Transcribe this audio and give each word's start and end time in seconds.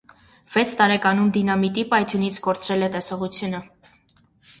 Վեց 0.53 0.71
տարեկանում 0.77 1.27
դինամիտի 1.35 1.83
պայթյունից 1.91 2.39
կորցրել 2.47 2.87
է 2.87 2.89
տեսողությունը։ 2.97 3.61